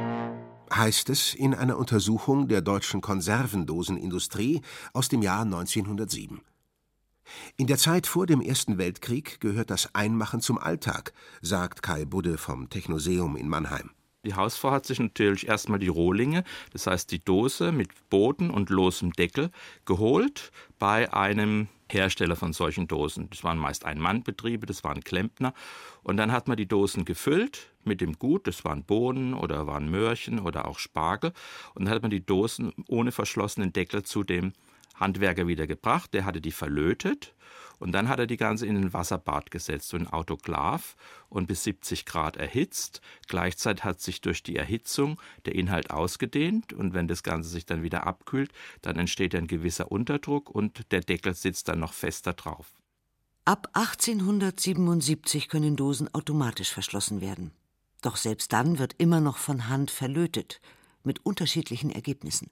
heißt 0.76 1.10
es 1.10 1.34
in 1.34 1.54
einer 1.54 1.78
Untersuchung 1.78 2.48
der 2.48 2.62
deutschen 2.62 3.02
Konservendosenindustrie 3.02 4.62
aus 4.94 5.10
dem 5.10 5.22
Jahr 5.22 5.42
1907. 5.42 6.42
In 7.58 7.68
der 7.68 7.78
Zeit 7.78 8.08
vor 8.08 8.26
dem 8.26 8.42
Ersten 8.42 8.78
Weltkrieg 8.78 9.40
gehört 9.40 9.70
das 9.70 9.94
Einmachen 9.96 10.42
zum 10.42 10.58
Alltag, 10.58 11.14
sagt 11.42 11.82
Kai 11.82 12.06
Budde 12.06 12.38
vom 12.38 12.70
Technoseum 12.70 13.38
in 13.38 13.48
Mannheim. 13.48 13.92
Die 14.26 14.36
Hausfrau 14.36 14.72
hat 14.72 14.86
sich 14.86 15.00
natürlich 15.00 15.48
erstmal 15.48 15.80
die 15.80 15.90
Rohlinge, 15.90 16.44
das 16.72 16.88
heißt 16.88 17.12
die 17.12 17.20
Dose 17.20 17.72
mit 17.72 18.10
Boden 18.10 18.50
und 18.50 18.70
losem 18.70 19.12
Deckel, 19.12 19.52
geholt 19.86 20.52
bei 20.80 21.14
einem 21.14 21.68
Hersteller 21.94 22.36
von 22.36 22.54
solchen 22.54 22.88
Dosen. 22.88 23.30
Das 23.30 23.44
waren 23.44 23.58
meist 23.58 23.86
Ein-Mann-Betriebe, 23.86 24.66
das 24.66 24.84
waren 24.84 25.04
Klempner. 25.04 25.54
Und 26.02 26.18
dann 26.18 26.32
hat 26.32 26.48
man 26.48 26.58
die 26.58 26.68
Dosen 26.68 27.06
gefüllt 27.06 27.72
mit 27.84 28.02
dem 28.02 28.20
Gut, 28.20 28.48
das 28.48 28.66
waren 28.66 28.84
Bohnen 28.84 29.34
oder 29.34 29.68
waren 29.68 29.90
Möhrchen 29.90 30.40
oder 30.40 30.68
auch 30.68 30.80
Spargel. 30.80 31.34
Und 31.74 31.86
dann 31.86 31.94
hat 31.94 32.02
man 32.02 32.12
die 32.12 32.26
Dosen 32.26 32.74
ohne 32.88 33.12
verschlossenen 33.12 33.74
Deckel 33.74 34.04
zu 34.04 34.24
dem 34.24 34.54
Handwerker 34.96 35.48
wieder 35.48 35.68
gebracht. 35.68 36.14
Der 36.14 36.26
hatte 36.26 36.42
die 36.42 36.52
verlötet 36.52 37.34
und 37.84 37.92
dann 37.92 38.08
hat 38.08 38.18
er 38.18 38.28
die 38.28 38.38
ganze 38.38 38.66
in 38.66 38.78
ein 38.78 38.94
Wasserbad 38.94 39.52
gesetzt, 39.52 39.90
so 39.90 39.98
ein 39.98 40.08
Autoklav 40.08 40.96
und 41.28 41.48
bis 41.48 41.66
70 41.66 42.06
Grad 42.06 42.38
erhitzt. 42.38 43.02
Gleichzeitig 43.28 43.84
hat 43.84 44.00
sich 44.00 44.22
durch 44.22 44.42
die 44.42 44.56
Erhitzung 44.56 45.20
der 45.46 45.56
Inhalt 45.56 45.92
ausgedehnt 45.92 46.72
und 46.72 46.94
wenn 46.94 47.10
das 47.10 47.24
Ganze 47.24 47.50
sich 47.50 47.66
dann 47.66 47.84
wieder 47.84 48.08
abkühlt, 48.08 48.54
dann 48.82 48.98
entsteht 48.98 49.36
ein 49.36 49.48
gewisser 49.48 49.92
Unterdruck 49.92 50.50
und 50.50 50.94
der 50.94 51.02
Deckel 51.02 51.36
sitzt 51.36 51.68
dann 51.68 51.80
noch 51.80 51.92
fester 51.92 52.32
drauf. 52.32 52.68
Ab 53.44 53.68
1877 53.74 55.50
können 55.50 55.76
Dosen 55.76 56.08
automatisch 56.16 56.72
verschlossen 56.72 57.20
werden. 57.20 57.52
Doch 58.02 58.16
selbst 58.16 58.54
dann 58.54 58.80
wird 58.80 58.96
immer 58.98 59.20
noch 59.20 59.36
von 59.36 59.68
Hand 59.68 59.92
verlötet, 59.92 60.62
mit 61.04 61.26
unterschiedlichen 61.26 61.92
Ergebnissen. 61.92 62.50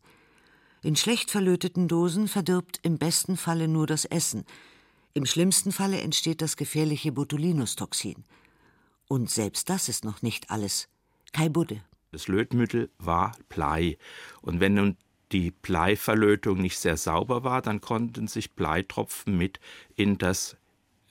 In 0.83 0.97
schlecht 0.97 1.31
verlöteten 1.31 1.87
Dosen 1.87 2.27
verdirbt 2.27 2.81
im 2.83 2.97
besten 2.97 3.37
Falle 3.37 3.69
nur 3.69 3.87
das 3.87 4.03
Essen, 4.03 4.43
im 5.13 5.25
schlimmsten 5.25 5.71
Falle 5.71 5.99
entsteht 6.01 6.41
das 6.41 6.55
gefährliche 6.55 7.11
Botulinustoxin. 7.11 8.23
Und 9.07 9.29
selbst 9.29 9.69
das 9.69 9.89
ist 9.89 10.05
noch 10.05 10.21
nicht 10.21 10.49
alles. 10.49 10.87
Kai 11.33 11.49
Budde. 11.49 11.83
Das 12.11 12.27
Lötmittel 12.27 12.89
war 12.97 13.33
Blei. 13.49 13.97
Und 14.41 14.59
wenn 14.59 14.73
nun 14.73 14.97
die 15.31 15.51
Bleiverlötung 15.51 16.59
nicht 16.59 16.77
sehr 16.77 16.97
sauber 16.97 17.43
war, 17.43 17.61
dann 17.61 17.81
konnten 17.81 18.27
sich 18.27 18.51
Bleitropfen 18.51 19.37
mit 19.37 19.59
in 19.95 20.17
das 20.17 20.57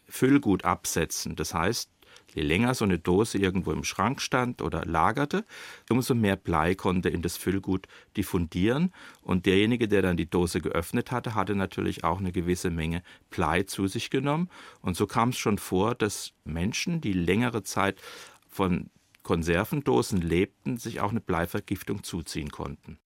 Füllgut 0.09 0.65
absetzen. 0.65 1.37
Das 1.37 1.55
heißt, 1.55 1.91
Je 2.35 2.43
länger 2.43 2.75
so 2.75 2.85
eine 2.85 2.99
Dose 2.99 3.39
irgendwo 3.39 3.73
im 3.73 3.85
Schrank 3.85 4.21
stand 4.21 4.63
oder 4.63 4.85
lagerte, 4.85 5.45
umso 5.89 6.15
mehr 6.15 6.37
Blei 6.37 6.75
konnte 6.75 7.09
in 7.09 7.23
das 7.23 7.37
Füllgut 7.37 7.87
diffundieren. 8.17 8.93
Und 9.23 9.47
derjenige, 9.47 9.89
der 9.89 10.03
dann 10.03 10.17
die 10.17 10.31
Dose 10.31 10.61
geöffnet 10.61 11.11
hatte, 11.11 11.35
hatte 11.35 11.55
natürlich 11.55 12.05
auch 12.05 12.19
eine 12.19 12.33
gewisse 12.33 12.71
Menge 12.71 13.03
Blei 13.31 13.65
zu 13.65 13.87
sich 13.87 14.11
genommen. 14.11 14.49
Und 14.81 14.97
so 14.97 15.07
kam 15.07 15.31
es 15.31 15.39
schon 15.39 15.59
vor, 15.59 15.95
dass 15.95 16.33
Menschen, 16.45 17.01
die 17.01 17.13
längere 17.13 17.63
Zeit 17.63 18.01
von 18.49 18.91
Konservendosen 19.23 20.21
lebten, 20.21 20.77
sich 20.77 21.01
auch 21.01 21.11
eine 21.11 21.21
Bleivergiftung 21.21 22.03
zuziehen 22.03 22.51
konnten. 22.51 22.99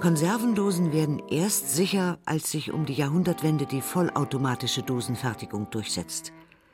Konservendosen 0.00 0.92
werden 0.92 1.22
erst 1.30 1.74
sicher, 1.74 2.18
als 2.26 2.50
sich 2.50 2.70
um 2.70 2.84
die 2.84 2.92
Jahrhundertwende 2.92 3.64
die 3.64 3.80
vollautomatische 3.80 4.82
Dosenfertigung 4.82 5.70
durchsetzt. 5.70 6.32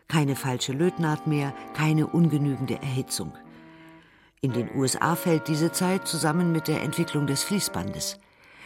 Keine 0.09 0.37
falsche 0.37 0.73
Lötnaht 0.73 1.27
mehr, 1.27 1.55
keine 1.75 2.07
ungenügende 2.07 2.75
Erhitzung. 2.83 3.33
In 4.41 4.53
den 4.53 4.75
USA 4.75 5.15
fällt 5.15 5.49
diese 5.49 5.73
Zeit 5.73 6.09
zusammen 6.09 6.53
mit 6.53 6.69
der 6.69 6.83
Entwicklung 6.83 7.27
des 7.27 7.45
Fließbandes. 7.45 8.19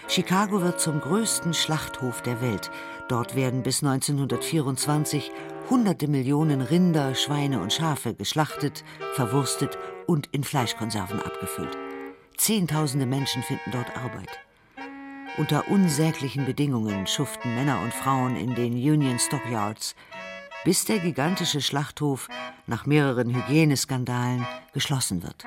Chicago 0.09 0.63
wird 0.63 0.81
zum 0.81 1.01
größten 1.01 1.53
Schlachthof 1.53 2.23
der 2.23 2.41
Welt. 2.41 2.71
Dort 3.09 3.35
werden 3.37 3.63
bis 3.63 3.83
1924 3.83 5.31
hunderte 5.69 6.09
Millionen 6.09 6.61
Rinder, 6.61 7.15
Schweine 7.15 7.61
und 7.61 7.73
Schafe 7.73 8.15
geschlachtet, 8.15 8.85
verwurstet 9.15 9.77
und 10.07 10.29
in 10.33 10.45
Fleischkonserven 10.45 11.21
abgefüllt. 11.21 11.77
Zehntausende 12.37 13.07
Menschen 13.07 13.43
finden 13.43 13.73
dort 13.73 13.97
Arbeit. 13.97 14.41
Unter 15.39 15.69
unsäglichen 15.69 16.47
Bedingungen 16.47 17.07
schuften 17.07 17.55
Männer 17.55 17.81
und 17.83 17.93
Frauen 17.93 18.37
in 18.37 18.55
den 18.55 18.73
Union 18.73 19.19
Stockyards, 19.19 19.95
bis 20.67 20.85
der 20.85 20.99
gigantische 20.99 21.61
Schlachthof 21.61 22.27
nach 22.67 22.87
mehreren 22.87 23.33
Hygieneskandalen 23.33 24.45
geschlossen 24.73 25.23
wird. 25.23 25.45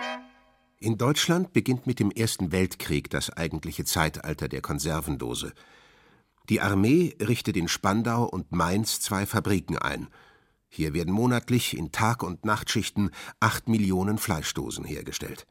In 0.79 0.97
Deutschland 0.97 1.51
beginnt 1.51 1.85
mit 1.85 1.99
dem 1.99 2.09
Ersten 2.09 2.53
Weltkrieg 2.53 3.09
das 3.09 3.29
eigentliche 3.29 3.83
Zeitalter 3.83 4.47
der 4.47 4.61
Konservendose. 4.61 5.51
Die 6.47 6.61
Armee 6.61 7.17
richtet 7.19 7.57
in 7.57 7.67
Spandau 7.67 8.23
und 8.23 8.53
Mainz 8.53 9.01
zwei 9.01 9.25
Fabriken 9.25 9.77
ein. 9.77 10.07
Hier 10.69 10.93
werden 10.93 11.13
monatlich 11.13 11.75
in 11.75 11.91
Tag- 11.91 12.23
und 12.23 12.45
Nachtschichten 12.45 13.11
acht 13.41 13.67
Millionen 13.67 14.19
Fleischdosen 14.19 14.85
hergestellt. 14.85 15.45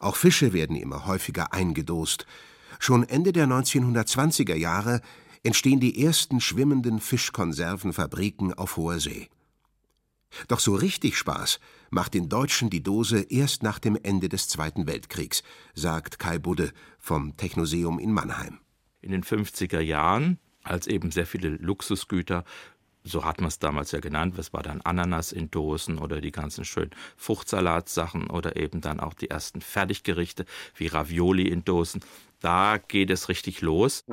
Auch 0.00 0.16
Fische 0.16 0.52
werden 0.52 0.74
immer 0.74 1.06
häufiger 1.06 1.52
eingedost. 1.52 2.26
Schon 2.80 3.08
Ende 3.08 3.30
der 3.30 3.46
1920er 3.46 4.56
Jahre 4.56 5.00
entstehen 5.42 5.80
die 5.80 6.04
ersten 6.04 6.40
schwimmenden 6.40 7.00
Fischkonservenfabriken 7.00 8.54
auf 8.54 8.76
hoher 8.76 9.00
See. 9.00 9.28
Doch 10.48 10.60
so 10.60 10.74
richtig 10.74 11.16
Spaß 11.16 11.58
macht 11.90 12.14
den 12.14 12.28
Deutschen 12.28 12.70
die 12.70 12.82
Dose 12.82 13.22
erst 13.22 13.62
nach 13.62 13.78
dem 13.78 13.98
Ende 14.00 14.28
des 14.28 14.48
Zweiten 14.48 14.86
Weltkriegs, 14.86 15.42
sagt 15.74 16.18
Kai 16.18 16.38
Budde 16.38 16.72
vom 16.98 17.36
Technoseum 17.36 17.98
in 17.98 18.12
Mannheim. 18.12 18.60
In 19.00 19.10
den 19.10 19.24
50er 19.24 19.80
Jahren, 19.80 20.38
als 20.62 20.86
eben 20.86 21.10
sehr 21.10 21.26
viele 21.26 21.48
Luxusgüter 21.48 22.44
so 23.02 23.24
hat 23.24 23.40
man 23.40 23.48
es 23.48 23.58
damals 23.58 23.92
ja 23.92 24.00
genannt, 24.00 24.36
was 24.36 24.52
war 24.52 24.62
dann 24.62 24.82
Ananas 24.82 25.32
in 25.32 25.50
Dosen 25.50 25.98
oder 25.98 26.20
die 26.20 26.32
ganzen 26.32 26.64
schönen 26.64 26.90
Fruchtsalatsachen 27.16 28.28
oder 28.28 28.56
eben 28.56 28.80
dann 28.80 29.00
auch 29.00 29.14
die 29.14 29.30
ersten 29.30 29.60
Fertiggerichte 29.60 30.44
wie 30.76 30.88
Ravioli 30.88 31.48
in 31.48 31.64
Dosen. 31.64 32.02
Da 32.40 32.78
geht 32.78 33.10
es 33.10 33.28
richtig 33.28 33.62
los. 33.62 34.04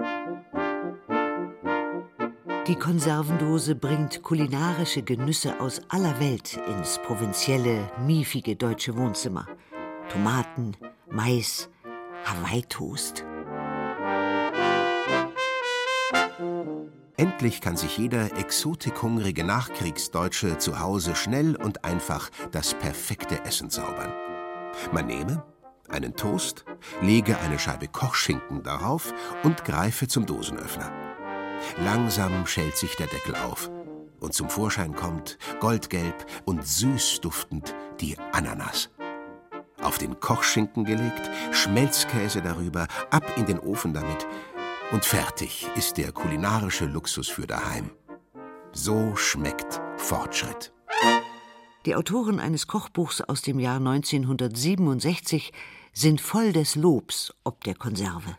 Die 2.68 2.76
Konservendose 2.76 3.76
bringt 3.76 4.24
kulinarische 4.24 5.02
Genüsse 5.02 5.62
aus 5.62 5.80
aller 5.88 6.20
Welt 6.20 6.60
ins 6.68 7.00
provinzielle, 7.00 7.90
miefige 8.06 8.58
deutsche 8.58 8.98
Wohnzimmer. 8.98 9.48
Tomaten, 10.10 10.76
Mais, 11.10 11.70
Hawaii-Toast. 12.26 13.24
Endlich 17.16 17.62
kann 17.62 17.78
sich 17.78 17.98
jeder 17.98 18.38
exotikhungrige 18.38 19.46
Nachkriegsdeutsche 19.46 20.58
zu 20.58 20.82
Hause 20.82 21.16
schnell 21.16 21.56
und 21.56 21.86
einfach 21.86 22.30
das 22.52 22.74
perfekte 22.74 23.46
Essen 23.46 23.70
zaubern. 23.70 24.12
Man 24.92 25.08
nehme 25.08 25.42
einen 25.88 26.18
Toast, 26.18 26.66
lege 27.02 27.40
eine 27.40 27.60
Scheibe 27.60 27.88
Kochschinken 27.88 28.62
darauf 28.62 29.14
und 29.44 29.64
greife 29.64 30.10
zum 30.10 30.26
Dosenöffner. 30.26 31.07
Langsam 31.78 32.46
schält 32.46 32.78
sich 32.78 32.96
der 32.96 33.08
Deckel 33.08 33.36
auf 33.36 33.70
und 34.20 34.34
zum 34.34 34.50
Vorschein 34.50 34.96
kommt, 34.96 35.38
goldgelb 35.60 36.26
und 36.46 36.66
süß 36.66 37.22
duftend, 37.22 37.76
die 38.00 38.18
Ananas. 38.32 38.90
Auf 39.82 39.98
den 39.98 40.20
Kochschinken 40.20 40.86
gelegt, 40.86 41.30
Schmelzkäse 41.52 42.42
darüber, 42.42 42.88
ab 43.12 43.24
in 43.38 43.46
den 43.46 43.60
Ofen 43.60 43.94
damit, 43.94 44.28
und 44.92 45.06
fertig 45.06 45.68
ist 45.76 45.98
der 45.98 46.12
kulinarische 46.12 46.86
Luxus 46.86 47.28
für 47.28 47.46
daheim. 47.46 47.92
So 48.72 49.16
schmeckt 49.16 49.82
Fortschritt. 49.98 50.74
Die 51.86 51.96
Autoren 51.96 52.40
eines 52.40 52.68
Kochbuchs 52.68 53.22
aus 53.22 53.42
dem 53.42 53.60
Jahr 53.60 53.78
1967 53.78 55.54
sind 55.94 56.22
voll 56.22 56.52
des 56.52 56.76
Lobs 56.76 57.34
ob 57.44 57.64
der 57.64 57.76
Konserve. 57.76 58.36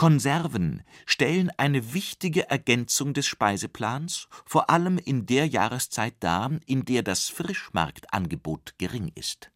Konserven 0.00 0.82
stellen 1.04 1.50
eine 1.58 1.92
wichtige 1.92 2.48
Ergänzung 2.48 3.12
des 3.12 3.26
Speiseplans, 3.26 4.28
vor 4.46 4.70
allem 4.70 4.96
in 4.96 5.26
der 5.26 5.46
Jahreszeit 5.46 6.14
dar, 6.20 6.52
in 6.64 6.86
der 6.86 7.02
das 7.02 7.28
Frischmarktangebot 7.28 8.76
gering 8.78 9.12
ist. 9.14 9.50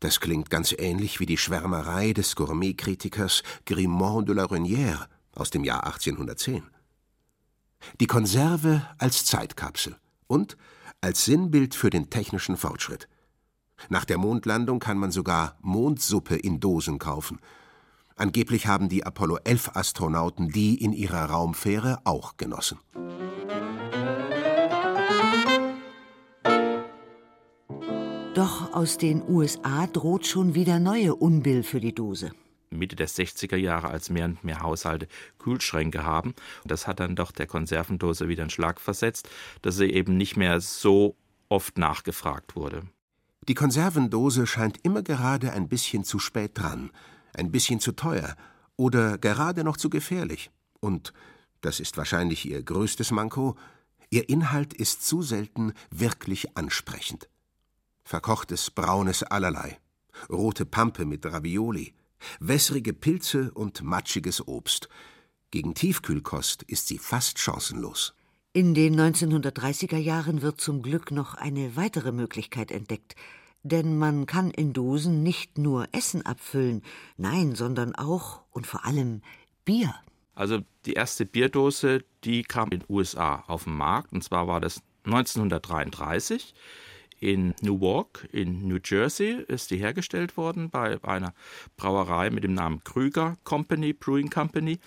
Das 0.00 0.20
klingt 0.20 0.48
ganz 0.48 0.72
ähnlich 0.72 1.20
wie 1.20 1.26
die 1.26 1.36
Schwärmerei 1.36 2.14
des 2.14 2.34
Gourmetkritikers 2.34 3.42
Grimont 3.66 4.26
de 4.26 4.34
la 4.34 4.44
Renière 4.44 5.06
aus 5.34 5.50
dem 5.50 5.64
Jahr 5.64 5.84
1810. 5.84 6.62
Die 8.00 8.06
Konserve 8.06 8.88
als 8.96 9.26
Zeitkapsel 9.26 9.98
und 10.26 10.56
als 11.02 11.26
Sinnbild 11.26 11.74
für 11.74 11.90
den 11.90 12.08
technischen 12.08 12.56
Fortschritt. 12.56 13.06
Nach 13.90 14.06
der 14.06 14.16
Mondlandung 14.16 14.78
kann 14.78 14.96
man 14.96 15.10
sogar 15.10 15.58
Mondsuppe 15.60 16.36
in 16.36 16.58
Dosen 16.58 16.98
kaufen. 16.98 17.38
Angeblich 18.16 18.68
haben 18.68 18.88
die 18.88 19.04
Apollo 19.04 19.38
11 19.42 19.70
Astronauten 19.74 20.48
die 20.48 20.76
in 20.82 20.92
ihrer 20.92 21.24
Raumfähre 21.24 21.98
auch 22.04 22.36
genossen. 22.36 22.78
Doch 28.34 28.72
aus 28.72 28.98
den 28.98 29.22
USA 29.28 29.86
droht 29.88 30.26
schon 30.26 30.54
wieder 30.54 30.78
neue 30.78 31.14
Unbill 31.14 31.62
für 31.64 31.80
die 31.80 31.94
Dose. 31.94 32.30
Mitte 32.70 32.96
der 32.96 33.08
60er 33.08 33.56
Jahre, 33.56 33.88
als 33.88 34.10
mehr 34.10 34.26
und 34.26 34.44
mehr 34.44 34.60
Haushalte 34.60 35.06
Kühlschränke 35.38 36.04
haben. 36.04 36.34
Das 36.64 36.86
hat 36.86 37.00
dann 37.00 37.16
doch 37.16 37.32
der 37.32 37.46
Konservendose 37.46 38.28
wieder 38.28 38.42
einen 38.42 38.50
Schlag 38.50 38.80
versetzt, 38.80 39.28
dass 39.62 39.76
sie 39.76 39.90
eben 39.90 40.16
nicht 40.16 40.36
mehr 40.36 40.60
so 40.60 41.16
oft 41.48 41.78
nachgefragt 41.78 42.56
wurde. 42.56 42.82
Die 43.48 43.54
Konservendose 43.54 44.46
scheint 44.46 44.78
immer 44.84 45.02
gerade 45.02 45.52
ein 45.52 45.68
bisschen 45.68 46.02
zu 46.02 46.18
spät 46.18 46.52
dran, 46.54 46.90
ein 47.36 47.50
bisschen 47.50 47.80
zu 47.80 47.92
teuer 47.92 48.36
oder 48.76 49.18
gerade 49.18 49.64
noch 49.64 49.76
zu 49.76 49.90
gefährlich. 49.90 50.50
Und, 50.80 51.12
das 51.60 51.80
ist 51.80 51.96
wahrscheinlich 51.96 52.44
ihr 52.44 52.62
größtes 52.62 53.10
Manko, 53.10 53.56
ihr 54.10 54.28
Inhalt 54.28 54.74
ist 54.74 55.06
zu 55.06 55.22
selten 55.22 55.72
wirklich 55.90 56.56
ansprechend. 56.56 57.28
Verkochtes 58.04 58.70
braunes 58.70 59.22
Allerlei, 59.22 59.78
rote 60.28 60.66
Pampe 60.66 61.06
mit 61.06 61.24
Ravioli, 61.24 61.94
wässrige 62.38 62.92
Pilze 62.92 63.50
und 63.52 63.82
matschiges 63.82 64.46
Obst. 64.46 64.88
Gegen 65.50 65.74
Tiefkühlkost 65.74 66.64
ist 66.64 66.88
sie 66.88 66.98
fast 66.98 67.38
chancenlos. 67.38 68.14
In 68.52 68.74
den 68.74 68.98
1930er 69.00 69.96
Jahren 69.96 70.42
wird 70.42 70.60
zum 70.60 70.82
Glück 70.82 71.10
noch 71.10 71.34
eine 71.34 71.76
weitere 71.76 72.12
Möglichkeit 72.12 72.70
entdeckt. 72.70 73.16
Denn 73.64 73.98
man 73.98 74.26
kann 74.26 74.50
in 74.50 74.72
Dosen 74.72 75.22
nicht 75.22 75.58
nur 75.58 75.88
Essen 75.92 76.24
abfüllen, 76.24 76.82
nein, 77.16 77.54
sondern 77.54 77.94
auch 77.94 78.42
und 78.50 78.66
vor 78.66 78.84
allem 78.84 79.22
Bier. 79.64 79.94
Also 80.34 80.60
die 80.84 80.92
erste 80.92 81.24
Bierdose, 81.24 82.04
die 82.24 82.42
kam 82.42 82.70
in 82.70 82.80
den 82.80 82.86
USA 82.88 83.42
auf 83.46 83.64
den 83.64 83.76
Markt, 83.76 84.12
und 84.12 84.22
zwar 84.22 84.46
war 84.46 84.60
das 84.60 84.82
1933 85.04 86.54
in 87.20 87.54
Newark 87.62 88.28
in 88.32 88.68
New 88.68 88.78
Jersey 88.84 89.42
ist 89.48 89.70
die 89.70 89.78
hergestellt 89.78 90.36
worden 90.36 90.68
bei 90.68 91.02
einer 91.02 91.32
Brauerei 91.76 92.28
mit 92.28 92.44
dem 92.44 92.52
Namen 92.52 92.84
Krüger 92.84 93.36
Company, 93.44 93.94
Brewing 93.94 94.28
Company. 94.28 94.78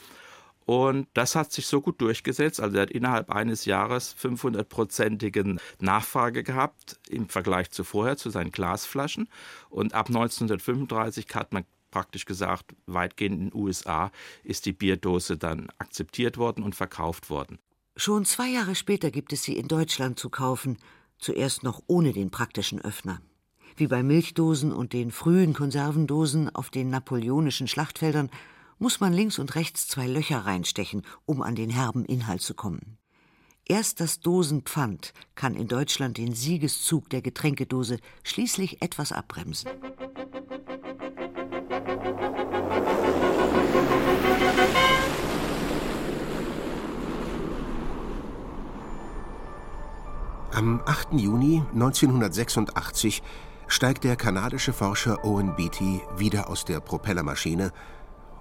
Und 0.67 1.07
das 1.13 1.35
hat 1.35 1.53
sich 1.53 1.65
so 1.65 1.79
gut 1.79 2.01
durchgesetzt. 2.01 2.59
Also 2.59 2.75
er 2.75 2.81
hat 2.81 2.91
innerhalb 2.91 3.29
eines 3.29 3.63
Jahres 3.63 4.13
500-prozentigen 4.21 5.61
Nachfrage 5.79 6.43
gehabt 6.43 6.99
im 7.07 7.29
Vergleich 7.29 7.71
zu 7.71 7.85
vorher, 7.85 8.17
zu 8.17 8.29
seinen 8.29 8.51
Glasflaschen. 8.51 9.29
Und 9.69 9.93
ab 9.93 10.09
1935 10.09 11.27
hat 11.33 11.53
man 11.53 11.63
praktisch 11.89 12.25
gesagt, 12.25 12.75
weitgehend 12.85 13.39
in 13.39 13.49
den 13.49 13.57
USA 13.57 14.11
ist 14.43 14.65
die 14.65 14.73
Bierdose 14.73 15.37
dann 15.37 15.69
akzeptiert 15.77 16.37
worden 16.37 16.65
und 16.65 16.75
verkauft 16.75 17.29
worden. 17.29 17.59
Schon 17.95 18.25
zwei 18.25 18.49
Jahre 18.49 18.75
später 18.75 19.09
gibt 19.09 19.31
es 19.31 19.43
sie 19.43 19.55
in 19.55 19.69
Deutschland 19.69 20.19
zu 20.19 20.29
kaufen 20.29 20.77
zuerst 21.17 21.63
noch 21.63 21.81
ohne 21.87 22.11
den 22.11 22.29
praktischen 22.29 22.81
Öffner. 22.81 23.21
Wie 23.77 23.87
bei 23.87 24.03
Milchdosen 24.03 24.73
und 24.73 24.91
den 24.91 25.11
frühen 25.11 25.53
Konservendosen 25.53 26.53
auf 26.53 26.69
den 26.69 26.89
napoleonischen 26.89 27.69
Schlachtfeldern 27.69 28.29
muss 28.79 28.99
man 28.99 29.13
links 29.13 29.39
und 29.39 29.55
rechts 29.55 29.87
zwei 29.87 30.07
Löcher 30.07 30.39
reinstechen, 30.39 31.03
um 31.25 31.41
an 31.41 31.55
den 31.55 31.69
herben 31.69 32.05
Inhalt 32.05 32.41
zu 32.41 32.53
kommen. 32.53 32.97
Erst 33.65 33.99
das 33.99 34.21
Dosenpfand 34.21 35.13
kann 35.35 35.55
in 35.55 35.67
Deutschland 35.67 36.17
den 36.17 36.33
Siegeszug 36.33 37.09
der 37.09 37.21
Getränkedose 37.21 37.99
schließlich 38.23 38.81
etwas 38.81 39.11
abbremsen. 39.11 39.69
Am 50.53 50.81
8. 50.85 51.13
Juni 51.13 51.61
1986 51.73 53.21
steigt 53.67 54.05
der 54.05 54.15
kanadische 54.15 54.73
Forscher 54.73 55.23
Owen 55.23 55.55
Beatty 55.55 56.01
wieder 56.15 56.49
aus 56.49 56.65
der 56.65 56.79
Propellermaschine 56.79 57.71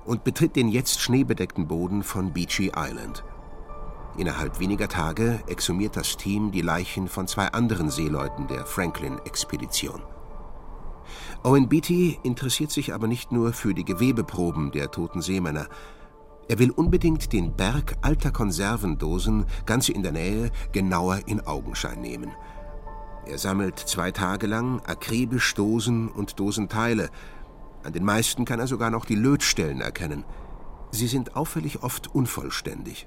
und 0.06 0.24
betritt 0.24 0.56
den 0.56 0.68
jetzt 0.68 1.00
schneebedeckten 1.00 1.66
Boden 1.66 2.02
von 2.02 2.32
Beachy 2.32 2.72
Island. 2.76 3.24
Innerhalb 4.16 4.60
weniger 4.60 4.88
Tage 4.88 5.40
exhumiert 5.46 5.96
das 5.96 6.16
Team 6.16 6.50
die 6.50 6.62
Leichen 6.62 7.08
von 7.08 7.28
zwei 7.28 7.48
anderen 7.48 7.90
Seeleuten 7.90 8.46
der 8.46 8.64
Franklin-Expedition. 8.64 10.02
Owen 11.42 11.68
Beatty 11.68 12.18
interessiert 12.22 12.70
sich 12.70 12.94
aber 12.94 13.06
nicht 13.06 13.30
nur 13.30 13.52
für 13.52 13.74
die 13.74 13.84
Gewebeproben 13.84 14.72
der 14.72 14.90
toten 14.90 15.20
Seemänner, 15.20 15.68
er 16.48 16.60
will 16.60 16.70
unbedingt 16.70 17.32
den 17.32 17.54
Berg 17.54 17.96
alter 18.02 18.30
Konservendosen 18.30 19.46
ganz 19.64 19.88
in 19.88 20.04
der 20.04 20.12
Nähe 20.12 20.52
genauer 20.72 21.20
in 21.26 21.40
Augenschein 21.40 22.00
nehmen. 22.00 22.30
Er 23.26 23.38
sammelt 23.38 23.80
zwei 23.80 24.12
Tage 24.12 24.46
lang 24.46 24.80
akribisch 24.86 25.54
Dosen 25.54 26.08
und 26.08 26.38
Dosenteile. 26.38 27.10
An 27.86 27.92
den 27.92 28.04
meisten 28.04 28.44
kann 28.44 28.58
er 28.58 28.66
sogar 28.66 28.90
noch 28.90 29.04
die 29.04 29.14
Lötstellen 29.14 29.80
erkennen. 29.80 30.24
Sie 30.90 31.06
sind 31.06 31.36
auffällig 31.36 31.84
oft 31.84 32.12
unvollständig. 32.12 33.06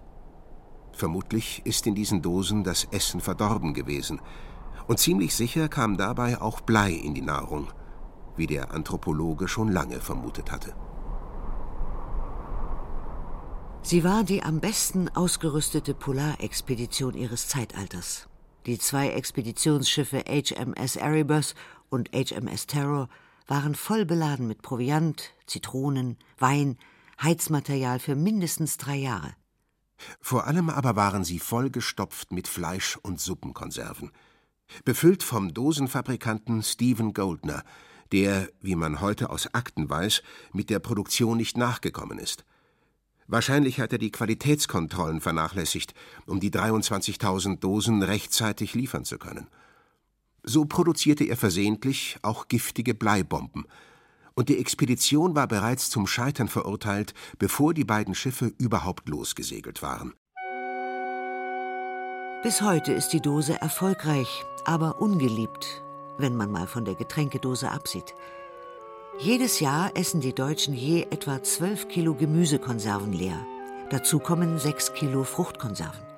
Vermutlich 0.94 1.62
ist 1.66 1.86
in 1.86 1.96
diesen 1.96 2.22
Dosen 2.22 2.64
das 2.64 2.86
Essen 2.86 3.20
verdorben 3.20 3.74
gewesen. 3.74 4.22
Und 4.88 4.98
ziemlich 4.98 5.36
sicher 5.36 5.68
kam 5.68 5.98
dabei 5.98 6.40
auch 6.40 6.62
Blei 6.62 6.92
in 6.94 7.14
die 7.14 7.22
Nahrung, 7.22 7.68
wie 8.38 8.48
der 8.48 8.72
Anthropologe 8.72 9.50
schon 9.50 9.70
lange 9.70 10.00
vermutet 10.00 10.50
hatte. 10.50 10.74
Sie 13.82 14.06
war 14.06 14.24
die 14.24 14.44
am 14.44 14.62
besten 14.62 15.10
ausgerüstete 15.10 15.94
Polarexpedition 15.94 17.16
ihres 17.16 17.50
Zeitalters. 17.50 18.30
Die 18.66 18.80
zwei 18.80 19.10
Expeditionsschiffe 19.10 20.24
HMS 20.26 20.96
Erebus 20.96 21.54
und 21.90 22.12
HMS 22.14 22.66
Terror 22.66 23.10
waren 23.50 23.76
voll 23.76 24.06
beladen 24.06 24.48
mit 24.48 24.62
Proviant, 24.62 25.34
Zitronen, 25.46 26.18
Wein, 26.38 26.78
Heizmaterial 27.22 28.00
für 28.00 28.16
mindestens 28.16 28.78
drei 28.78 28.96
Jahre. 28.96 29.34
Vor 30.22 30.48
allem 30.48 30.70
aber 30.70 30.96
waren 30.96 31.24
sie 31.24 31.40
vollgestopft 31.40 32.32
mit 32.32 32.48
Fleisch- 32.48 32.98
und 32.98 33.20
Suppenkonserven. 33.20 34.12
Befüllt 34.86 35.24
vom 35.24 35.54
Dosenfabrikanten 35.54 36.64
Stephen 36.64 37.14
Goldner, 37.14 37.64
der, 38.12 38.50
wie 38.62 38.76
man 38.76 39.02
heute 39.02 39.30
aus 39.30 39.54
Akten 39.54 39.90
weiß, 39.90 40.22
mit 40.54 40.70
der 40.70 40.80
Produktion 40.80 41.38
nicht 41.38 41.58
nachgekommen 41.58 42.20
ist. 42.20 42.46
Wahrscheinlich 43.28 43.80
hat 43.80 43.92
er 43.92 44.00
die 44.00 44.12
Qualitätskontrollen 44.12 45.22
vernachlässigt, 45.22 45.94
um 46.26 46.40
die 46.40 46.50
23.000 46.50 47.60
Dosen 47.60 48.02
rechtzeitig 48.02 48.74
liefern 48.74 49.06
zu 49.06 49.18
können. 49.18 49.48
So 50.50 50.66
produzierte 50.66 51.26
er 51.26 51.38
versehentlich 51.38 52.18
auch 52.24 52.48
giftige 52.48 52.96
Bleibomben. 52.96 53.66
Und 54.34 54.50
die 54.50 54.58
Expedition 54.58 55.36
war 55.36 55.48
bereits 55.48 55.92
zum 55.92 56.08
Scheitern 56.08 56.48
verurteilt, 56.48 57.14
bevor 57.38 57.76
die 57.76 57.84
beiden 57.84 58.16
Schiffe 58.16 58.52
überhaupt 58.58 59.08
losgesegelt 59.10 59.84
waren. 59.84 60.16
Bis 62.42 62.64
heute 62.64 62.94
ist 62.94 63.10
die 63.10 63.22
Dose 63.22 63.62
erfolgreich, 63.62 64.44
aber 64.66 65.00
ungeliebt, 65.00 65.84
wenn 66.18 66.36
man 66.36 66.50
mal 66.50 66.66
von 66.66 66.84
der 66.84 66.96
Getränkedose 66.96 67.70
absieht. 67.70 68.16
Jedes 69.20 69.60
Jahr 69.60 69.96
essen 69.96 70.20
die 70.20 70.34
Deutschen 70.34 70.74
je 70.74 71.04
etwa 71.12 71.44
12 71.44 71.90
Kilo 71.90 72.16
Gemüsekonserven 72.16 73.14
leer. 73.14 73.46
Dazu 73.92 74.18
kommen 74.18 74.58
6 74.58 74.96
Kilo 74.96 75.26
Fruchtkonserven. 75.26 76.09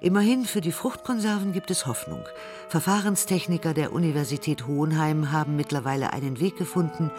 Immerhin 0.00 0.44
für 0.44 0.60
die 0.60 0.72
Fruchtkonserven 0.72 1.52
gibt 1.52 1.70
es 1.70 1.86
Hoffnung. 1.86 2.22
Verfahrenstechniker 2.68 3.72
der 3.72 3.92
Universität 3.92 4.66
Hohenheim 4.66 5.32
haben 5.32 5.56
mittlerweile 5.56 6.12
einen 6.12 6.38
Weg 6.38 6.56
gefunden, 6.56 7.10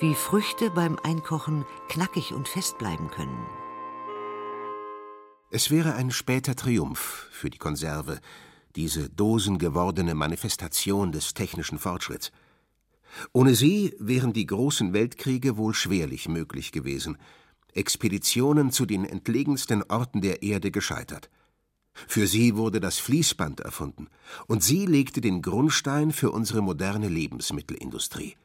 wie 0.00 0.14
Früchte 0.14 0.70
beim 0.70 0.98
Einkochen 1.02 1.64
knackig 1.88 2.32
und 2.32 2.48
fest 2.48 2.78
bleiben 2.78 3.10
können. 3.10 3.46
Es 5.50 5.70
wäre 5.70 5.94
ein 5.94 6.10
später 6.10 6.56
Triumph 6.56 7.28
für 7.30 7.50
die 7.50 7.58
Konserve, 7.58 8.18
diese 8.74 9.10
dosengewordene 9.10 10.14
Manifestation 10.14 11.12
des 11.12 11.34
technischen 11.34 11.78
Fortschritts. 11.78 12.32
Ohne 13.32 13.54
sie 13.54 13.94
wären 13.98 14.32
die 14.32 14.46
großen 14.46 14.94
Weltkriege 14.94 15.58
wohl 15.58 15.74
schwerlich 15.74 16.28
möglich 16.28 16.72
gewesen, 16.72 17.18
Expeditionen 17.74 18.70
zu 18.70 18.86
den 18.86 19.04
entlegensten 19.04 19.82
Orten 19.82 20.22
der 20.22 20.42
Erde 20.42 20.70
gescheitert. 20.70 21.28
Für 22.06 22.26
sie 22.26 22.56
wurde 22.56 22.80
das 22.80 22.98
Fließband 22.98 23.60
erfunden, 23.60 24.08
und 24.46 24.62
sie 24.62 24.86
legte 24.86 25.20
den 25.20 25.42
Grundstein 25.42 26.12
für 26.12 26.30
unsere 26.30 26.62
moderne 26.62 27.08
Lebensmittelindustrie. 27.08 28.36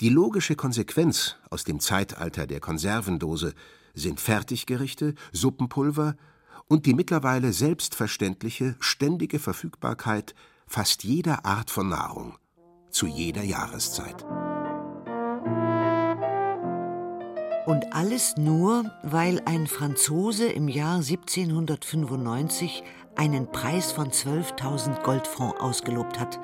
Die 0.00 0.08
logische 0.08 0.56
Konsequenz 0.56 1.36
aus 1.50 1.64
dem 1.64 1.80
Zeitalter 1.80 2.46
der 2.46 2.60
Konservendose 2.60 3.54
sind 3.94 4.20
Fertiggerichte, 4.20 5.14
Suppenpulver 5.32 6.16
und 6.68 6.86
die 6.86 6.94
mittlerweile 6.94 7.52
selbstverständliche 7.52 8.76
ständige 8.80 9.38
Verfügbarkeit 9.38 10.34
fast 10.66 11.04
jeder 11.04 11.44
Art 11.44 11.70
von 11.70 11.88
Nahrung 11.88 12.38
zu 12.90 13.06
jeder 13.06 13.42
Jahreszeit. 13.42 14.24
Und 17.66 17.92
alles 17.94 18.36
nur, 18.36 18.90
weil 19.02 19.40
ein 19.44 19.66
Franzose 19.66 20.46
im 20.48 20.68
Jahr 20.68 20.96
1795 20.96 22.82
einen 23.14 23.50
Preis 23.50 23.92
von 23.92 24.10
12.000 24.10 25.02
Goldfrancs 25.02 25.60
ausgelobt 25.60 26.18
hat 26.18 26.40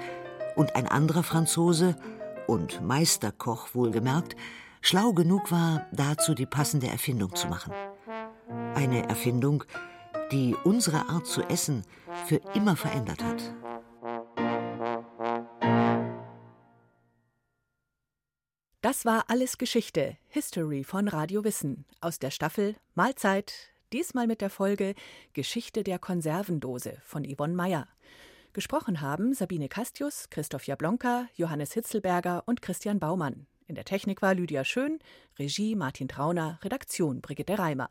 und 0.55 0.77
ein 0.77 0.87
anderer 0.87 1.23
Franzose 1.23 1.97
und 2.47 2.81
Meisterkoch 2.83 3.75
wohlgemerkt 3.75 4.37
schlau 4.81 5.13
genug 5.13 5.51
war, 5.51 5.87
dazu 5.93 6.35
die 6.35 6.47
passende 6.47 6.89
Erfindung 6.89 7.35
zu 7.35 7.49
machen. 7.49 7.73
Eine 8.75 9.09
Erfindung, 9.09 9.65
die 10.33 10.55
unsere 10.65 11.09
Art 11.09 11.27
zu 11.27 11.43
essen 11.43 11.85
für 12.27 12.41
immer 12.55 12.77
verändert 12.77 13.23
hat. 13.23 13.55
Das 18.99 19.05
war 19.05 19.27
alles 19.29 19.59
Geschichte, 19.59 20.17
History 20.27 20.83
von 20.83 21.07
Radio 21.07 21.45
Wissen 21.45 21.85
aus 22.01 22.19
der 22.19 22.33
Staffel 22.33 22.75
Mahlzeit, 22.97 23.71
diesmal 23.93 24.27
mit 24.27 24.41
der 24.41 24.51
Folge 24.51 24.97
Geschichte 25.35 25.85
der 25.85 26.01
Konservendose 26.01 26.97
von 27.05 27.25
Yvonne 27.25 27.55
Meyer. 27.55 27.87
Gesprochen 28.55 29.01
haben 29.01 29.35
Sabine 29.35 29.69
Castius, 29.69 30.31
Christoph 30.31 30.67
Jablonka, 30.67 31.29
Johannes 31.37 31.75
Hitzelberger 31.75 32.43
und 32.47 32.61
Christian 32.61 32.99
Baumann. 32.99 33.47
In 33.69 33.77
der 33.77 33.85
Technik 33.85 34.21
war 34.21 34.35
Lydia 34.35 34.65
Schön, 34.65 34.99
Regie 35.39 35.77
Martin 35.77 36.09
Trauner, 36.09 36.59
Redaktion 36.65 37.21
Brigitte 37.21 37.57
Reimer. 37.57 37.91